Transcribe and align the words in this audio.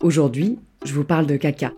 Aujourd'hui, 0.00 0.58
je 0.84 0.92
vous 0.92 1.04
parle 1.04 1.26
de 1.26 1.36
caca. 1.36 1.72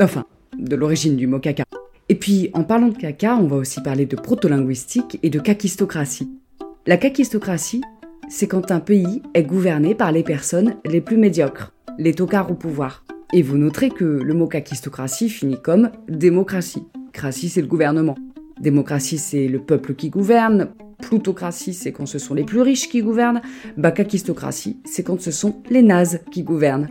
Enfin, 0.00 0.24
de 0.58 0.76
l'origine 0.76 1.16
du 1.16 1.26
mot 1.26 1.38
caca. 1.38 1.64
Et 2.08 2.14
puis, 2.14 2.50
en 2.52 2.64
parlant 2.64 2.88
de 2.88 2.96
caca, 2.96 3.36
on 3.36 3.46
va 3.46 3.56
aussi 3.56 3.80
parler 3.80 4.04
de 4.04 4.16
protolinguistique 4.16 5.18
et 5.22 5.30
de 5.30 5.38
kakistocratie. 5.38 6.30
La 6.86 6.96
kakistocratie, 6.96 7.82
c'est 8.28 8.48
quand 8.48 8.70
un 8.70 8.80
pays 8.80 9.22
est 9.34 9.44
gouverné 9.44 9.94
par 9.94 10.12
les 10.12 10.22
personnes 10.22 10.74
les 10.84 11.00
plus 11.00 11.16
médiocres, 11.16 11.72
les 11.98 12.14
tocards 12.14 12.50
au 12.50 12.54
pouvoir. 12.54 13.04
Et 13.32 13.42
vous 13.42 13.56
noterez 13.56 13.90
que 13.90 14.04
le 14.04 14.34
mot 14.34 14.48
kakistocratie 14.48 15.30
finit 15.30 15.60
comme 15.62 15.90
démocratie. 16.08 16.82
Cratie, 17.12 17.48
c'est 17.48 17.62
le 17.62 17.68
gouvernement. 17.68 18.16
Démocratie, 18.60 19.18
c'est 19.18 19.48
le 19.48 19.60
peuple 19.60 19.94
qui 19.94 20.10
gouverne. 20.10 20.70
Plutocratie, 21.00 21.74
c'est 21.74 21.92
quand 21.92 22.06
ce 22.06 22.18
sont 22.18 22.34
les 22.34 22.44
plus 22.44 22.60
riches 22.60 22.88
qui 22.88 23.02
gouvernent. 23.02 23.40
Bah, 23.76 23.94
c'est 23.96 25.02
quand 25.02 25.20
ce 25.20 25.30
sont 25.30 25.62
les 25.70 25.82
nazes 25.82 26.20
qui 26.30 26.42
gouvernent. 26.42 26.88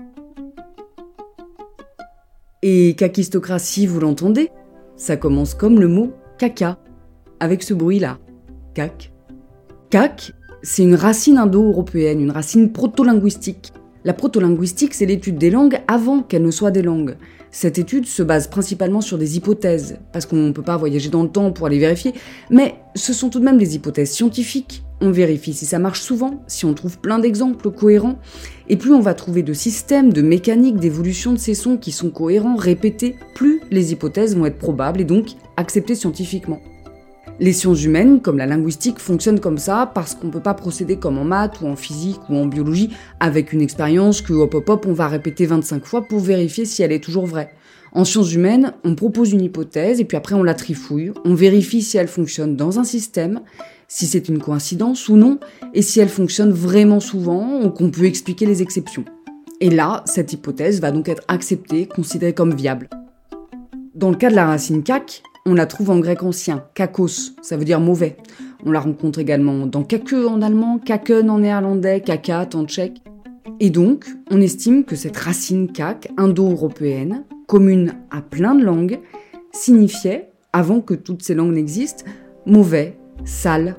Et 2.63 2.93
kakistocratie, 2.93 3.87
vous 3.87 3.99
l'entendez? 3.99 4.49
Ça 4.95 5.17
commence 5.17 5.55
comme 5.55 5.79
le 5.79 5.87
mot 5.87 6.13
caca, 6.37 6.77
avec 7.39 7.63
ce 7.63 7.73
bruit-là. 7.73 8.19
Cac. 8.75 9.11
Cac, 9.89 10.33
c'est 10.61 10.83
une 10.83 10.93
racine 10.93 11.39
indo-européenne, 11.39 12.21
une 12.21 12.29
racine 12.29 12.71
proto-linguistique. 12.71 13.73
La 14.05 14.13
proto-linguistique, 14.13 14.93
c'est 14.93 15.07
l'étude 15.07 15.39
des 15.39 15.49
langues 15.49 15.79
avant 15.87 16.21
qu'elles 16.21 16.43
ne 16.43 16.51
soient 16.51 16.69
des 16.69 16.83
langues. 16.83 17.15
Cette 17.49 17.79
étude 17.79 18.05
se 18.05 18.21
base 18.21 18.47
principalement 18.47 19.01
sur 19.01 19.17
des 19.17 19.37
hypothèses, 19.37 19.97
parce 20.13 20.27
qu'on 20.27 20.35
ne 20.35 20.51
peut 20.51 20.61
pas 20.61 20.77
voyager 20.77 21.09
dans 21.09 21.23
le 21.23 21.29
temps 21.29 21.51
pour 21.51 21.65
aller 21.65 21.79
vérifier, 21.79 22.13
mais 22.51 22.75
ce 22.93 23.11
sont 23.11 23.29
tout 23.29 23.39
de 23.39 23.45
même 23.45 23.57
des 23.57 23.75
hypothèses 23.75 24.11
scientifiques. 24.11 24.83
On 25.03 25.09
vérifie 25.09 25.53
si 25.53 25.65
ça 25.65 25.79
marche 25.79 26.01
souvent, 26.01 26.43
si 26.45 26.63
on 26.65 26.75
trouve 26.75 26.99
plein 26.99 27.17
d'exemples 27.17 27.71
cohérents, 27.71 28.19
et 28.69 28.77
plus 28.77 28.93
on 28.93 28.99
va 28.99 29.15
trouver 29.15 29.41
de 29.41 29.51
systèmes, 29.51 30.13
de 30.13 30.21
mécaniques, 30.21 30.77
d'évolution 30.77 31.33
de 31.33 31.39
ces 31.39 31.55
sons 31.55 31.77
qui 31.77 31.91
sont 31.91 32.11
cohérents, 32.11 32.55
répétés, 32.55 33.15
plus 33.33 33.61
les 33.71 33.93
hypothèses 33.93 34.37
vont 34.37 34.45
être 34.45 34.59
probables 34.59 35.01
et 35.01 35.05
donc 35.05 35.29
acceptées 35.57 35.95
scientifiquement. 35.95 36.61
Les 37.39 37.53
sciences 37.53 37.83
humaines, 37.83 38.21
comme 38.21 38.37
la 38.37 38.45
linguistique, 38.45 38.99
fonctionnent 38.99 39.39
comme 39.39 39.57
ça 39.57 39.91
parce 39.95 40.13
qu'on 40.13 40.27
ne 40.27 40.31
peut 40.31 40.39
pas 40.39 40.53
procéder 40.53 40.97
comme 40.97 41.17
en 41.17 41.23
maths 41.23 41.61
ou 41.61 41.67
en 41.67 41.75
physique 41.75 42.19
ou 42.29 42.35
en 42.35 42.45
biologie 42.45 42.91
avec 43.19 43.53
une 43.53 43.61
expérience 43.61 44.21
que 44.21 44.33
hop 44.33 44.53
hop 44.53 44.69
hop 44.69 44.85
on 44.87 44.93
va 44.93 45.07
répéter 45.07 45.47
25 45.47 45.83
fois 45.83 46.03
pour 46.03 46.19
vérifier 46.19 46.65
si 46.65 46.83
elle 46.83 46.91
est 46.91 47.03
toujours 47.03 47.25
vraie. 47.25 47.51
En 47.93 48.05
sciences 48.05 48.33
humaines, 48.33 48.73
on 48.83 48.93
propose 48.93 49.33
une 49.33 49.41
hypothèse 49.41 49.99
et 49.99 50.05
puis 50.05 50.17
après 50.17 50.35
on 50.35 50.43
la 50.43 50.53
trifouille, 50.53 51.11
on 51.25 51.33
vérifie 51.33 51.81
si 51.81 51.97
elle 51.97 52.07
fonctionne 52.07 52.55
dans 52.55 52.77
un 52.77 52.83
système, 52.83 53.41
si 53.93 54.07
c'est 54.07 54.29
une 54.29 54.39
coïncidence 54.39 55.09
ou 55.09 55.17
non, 55.17 55.37
et 55.73 55.81
si 55.81 55.99
elle 55.99 56.07
fonctionne 56.07 56.51
vraiment 56.51 57.01
souvent 57.01 57.61
ou 57.61 57.69
qu'on 57.69 57.91
peut 57.91 58.05
expliquer 58.05 58.45
les 58.45 58.61
exceptions. 58.61 59.03
Et 59.59 59.69
là, 59.69 60.01
cette 60.05 60.31
hypothèse 60.31 60.79
va 60.79 60.91
donc 60.91 61.09
être 61.09 61.23
acceptée, 61.27 61.87
considérée 61.87 62.33
comme 62.33 62.55
viable. 62.55 62.89
Dans 63.93 64.09
le 64.09 64.15
cas 64.15 64.29
de 64.29 64.35
la 64.35 64.45
racine 64.45 64.81
kak, 64.81 65.21
on 65.45 65.55
la 65.55 65.65
trouve 65.65 65.89
en 65.89 65.99
grec 65.99 66.23
ancien, 66.23 66.63
kakos, 66.73 67.33
ça 67.41 67.57
veut 67.57 67.65
dire 67.65 67.81
mauvais. 67.81 68.15
On 68.65 68.71
la 68.71 68.79
rencontre 68.79 69.19
également 69.19 69.65
dans 69.65 69.83
kake 69.83 70.13
en 70.13 70.41
allemand, 70.41 70.79
kaken 70.79 71.29
en 71.29 71.39
néerlandais, 71.39 71.99
kakat 71.99 72.47
en 72.53 72.63
tchèque. 72.63 73.01
Et 73.59 73.71
donc, 73.71 74.05
on 74.31 74.39
estime 74.39 74.85
que 74.85 74.95
cette 74.95 75.17
racine 75.17 75.69
kak 75.69 76.07
indo-européenne, 76.15 77.25
commune 77.45 77.95
à 78.09 78.21
plein 78.21 78.55
de 78.55 78.63
langues, 78.63 79.01
signifiait, 79.51 80.29
avant 80.53 80.79
que 80.79 80.93
toutes 80.93 81.23
ces 81.23 81.35
langues 81.35 81.55
n'existent, 81.55 82.05
mauvais, 82.45 82.97
sale, 83.25 83.75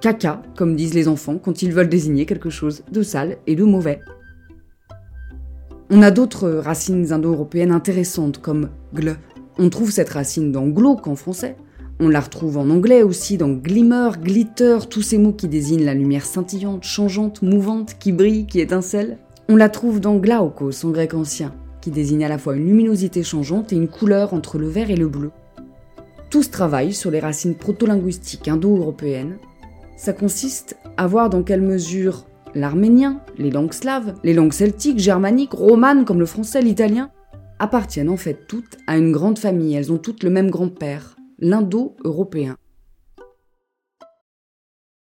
caca, 0.00 0.42
comme 0.56 0.76
disent 0.76 0.94
les 0.94 1.08
enfants 1.08 1.38
quand 1.38 1.62
ils 1.62 1.72
veulent 1.72 1.88
désigner 1.88 2.26
quelque 2.26 2.50
chose 2.50 2.82
de 2.90 3.02
sale 3.02 3.38
et 3.46 3.56
de 3.56 3.64
mauvais. 3.64 4.00
On 5.90 6.02
a 6.02 6.10
d'autres 6.10 6.48
racines 6.48 7.12
indo-européennes 7.12 7.72
intéressantes 7.72 8.38
comme 8.38 8.70
gle, 8.94 9.16
on 9.56 9.70
trouve 9.70 9.92
cette 9.92 10.08
racine 10.08 10.50
dans 10.50 10.66
glauque 10.66 11.06
en 11.06 11.14
français. 11.14 11.56
On 12.00 12.08
la 12.08 12.20
retrouve 12.20 12.58
en 12.58 12.68
anglais 12.70 13.02
aussi 13.02 13.38
dans 13.38 13.50
glimmer, 13.50 14.10
glitter, 14.20 14.78
tous 14.90 15.02
ces 15.02 15.16
mots 15.16 15.32
qui 15.32 15.46
désignent 15.46 15.84
la 15.84 15.94
lumière 15.94 16.26
scintillante, 16.26 16.82
changeante, 16.82 17.40
mouvante, 17.42 17.94
qui 18.00 18.10
brille, 18.10 18.46
qui 18.46 18.58
étincelle. 18.58 19.18
On 19.48 19.54
la 19.54 19.68
trouve 19.68 20.00
dans 20.00 20.16
glaukos 20.16 20.84
en 20.84 20.90
grec 20.90 21.14
ancien, 21.14 21.54
qui 21.80 21.92
désigne 21.92 22.24
à 22.24 22.28
la 22.28 22.38
fois 22.38 22.56
une 22.56 22.66
luminosité 22.66 23.22
changeante 23.22 23.72
et 23.72 23.76
une 23.76 23.86
couleur 23.86 24.34
entre 24.34 24.58
le 24.58 24.66
vert 24.66 24.90
et 24.90 24.96
le 24.96 25.06
bleu. 25.06 25.30
Tout 26.34 26.42
ce 26.42 26.50
travail 26.50 26.92
sur 26.92 27.12
les 27.12 27.20
racines 27.20 27.54
proto-linguistiques 27.54 28.48
indo-européennes, 28.48 29.38
ça 29.96 30.12
consiste 30.12 30.76
à 30.96 31.06
voir 31.06 31.30
dans 31.30 31.44
quelle 31.44 31.62
mesure 31.62 32.26
l'arménien, 32.56 33.20
les 33.38 33.52
langues 33.52 33.72
slaves, 33.72 34.14
les 34.24 34.34
langues 34.34 34.52
celtiques, 34.52 34.98
germaniques, 34.98 35.52
romanes 35.52 36.04
comme 36.04 36.18
le 36.18 36.26
français, 36.26 36.60
l'italien, 36.60 37.12
appartiennent 37.60 38.10
en 38.10 38.16
fait 38.16 38.48
toutes 38.48 38.78
à 38.88 38.98
une 38.98 39.12
grande 39.12 39.38
famille, 39.38 39.76
elles 39.76 39.92
ont 39.92 39.98
toutes 39.98 40.24
le 40.24 40.30
même 40.30 40.50
grand-père, 40.50 41.14
l'indo-européen. 41.38 42.56